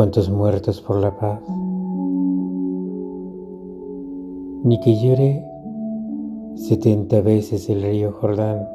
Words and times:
cuántos 0.00 0.30
muertos 0.30 0.80
por 0.80 0.96
la 0.96 1.14
paz. 1.14 1.42
Ni 4.64 4.80
que 4.80 4.96
llore 4.96 5.44
setenta 6.54 7.20
veces 7.20 7.68
el 7.68 7.82
río 7.82 8.10
Jordán. 8.12 8.66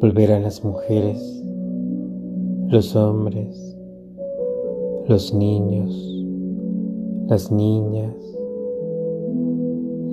Volverán 0.00 0.44
las 0.44 0.64
mujeres, 0.64 1.44
los 2.68 2.96
hombres, 2.96 3.76
los 5.06 5.34
niños, 5.34 6.24
las 7.28 7.52
niñas, 7.52 8.16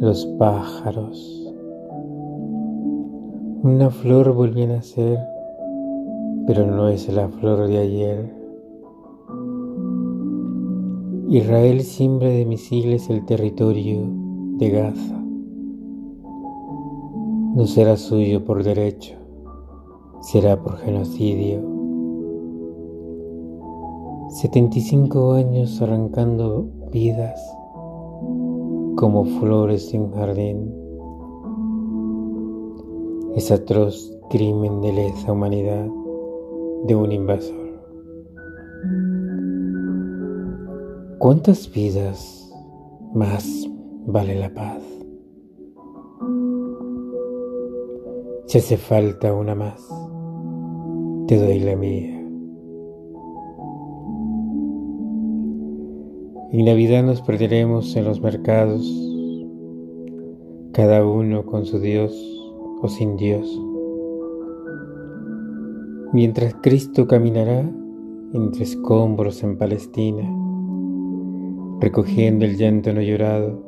los 0.02 0.26
pájaros. 0.38 1.47
Una 3.64 3.90
flor 3.90 4.34
volvió 4.34 4.66
a 4.66 4.68
nacer 4.68 5.20
pero 6.48 6.66
no 6.66 6.88
es 6.88 7.14
la 7.14 7.28
flor 7.28 7.68
de 7.68 7.78
ayer. 7.78 8.34
Israel 11.28 11.82
siembra 11.82 12.30
de 12.30 12.46
misiles 12.46 13.10
el 13.10 13.26
territorio 13.26 14.10
de 14.58 14.70
Gaza. 14.70 15.22
No 17.54 17.66
será 17.66 17.98
suyo 17.98 18.46
por 18.46 18.64
derecho, 18.64 19.16
será 20.22 20.64
por 20.64 20.78
genocidio. 20.78 21.62
75 24.30 25.34
años 25.34 25.82
arrancando 25.82 26.70
vidas 26.94 27.42
como 28.96 29.26
flores 29.26 29.92
de 29.92 30.00
un 30.00 30.12
jardín. 30.14 30.87
Es 33.38 33.52
atroz 33.52 34.18
crimen 34.32 34.82
de 34.82 34.92
lesa 34.92 35.32
humanidad 35.32 35.86
de 36.88 36.96
un 36.96 37.12
invasor. 37.12 37.80
¿Cuántas 41.20 41.72
vidas 41.72 42.52
más 43.14 43.70
vale 44.08 44.40
la 44.40 44.52
paz? 44.52 44.82
Si 48.48 48.58
hace 48.58 48.76
falta 48.76 49.32
una 49.32 49.54
más, 49.54 49.88
te 51.28 51.38
doy 51.38 51.60
la 51.60 51.76
mía. 51.76 52.20
En 56.54 56.66
Navidad 56.66 57.04
nos 57.04 57.22
perderemos 57.22 57.96
en 57.96 58.06
los 58.06 58.20
mercados, 58.20 58.82
cada 60.72 61.06
uno 61.06 61.46
con 61.46 61.68
su 61.68 61.78
Dios 61.80 62.34
o 62.82 62.88
sin 62.88 63.18
Dios 63.18 63.60
mientras 66.14 66.56
Cristo 66.62 67.08
caminará 67.08 67.70
entre 68.34 68.64
escombros 68.64 69.44
en 69.44 69.58
Palestina, 69.58 70.24
recogiendo 71.80 72.46
el 72.46 72.58
llanto 72.58 72.94
no 72.94 73.02
llorado, 73.02 73.64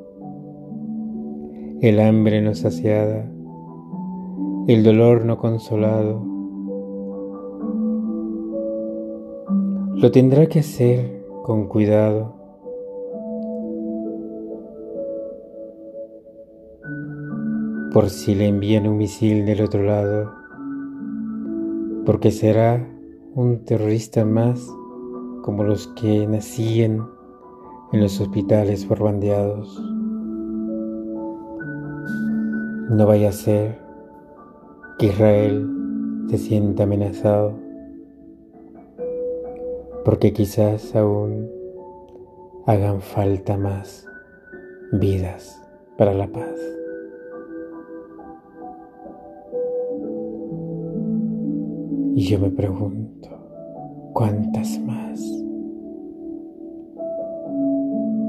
el 1.81 1.99
hambre 1.99 2.41
no 2.41 2.55
saciada, 2.55 3.31
el 4.67 4.83
dolor 4.83 5.25
no 5.25 5.37
consolado. 5.37 6.25
Lo 9.95 10.11
tendrá 10.11 10.47
que 10.47 10.59
hacer 10.59 11.25
con 11.43 11.67
cuidado. 11.67 12.38
Por 17.93 18.09
si 18.09 18.35
le 18.35 18.47
envían 18.47 18.87
un 18.87 18.97
misil 18.97 19.45
del 19.45 19.61
otro 19.61 19.83
lado 19.83 20.39
porque 22.09 22.31
será 22.31 22.87
un 23.35 23.65
terrorista 23.65 24.25
más 24.25 24.67
como 25.43 25.63
los 25.63 25.87
que 25.89 26.25
nacían 26.25 27.07
en 27.91 28.01
los 28.01 28.19
hospitales 28.19 28.87
borbandeados. 28.87 29.79
No 32.89 33.05
vaya 33.05 33.29
a 33.29 33.31
ser 33.31 33.79
que 34.97 35.05
Israel 35.05 35.69
se 36.29 36.39
sienta 36.39 36.83
amenazado, 36.83 37.53
porque 40.03 40.33
quizás 40.33 40.95
aún 40.95 41.47
hagan 42.65 43.01
falta 43.01 43.55
más 43.55 44.07
vidas 44.93 45.61
para 45.95 46.15
la 46.15 46.27
paz. 46.27 46.59
Y 52.15 52.21
yo 52.23 52.39
me 52.39 52.49
pregunto, 52.49 53.29
¿cuántas 54.13 54.79
más? 54.79 55.21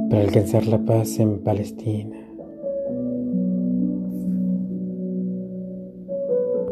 Para 0.09 0.23
alcanzar 0.23 0.67
la 0.67 0.79
paz 0.79 1.19
en 1.19 1.43
Palestina, 1.43 2.30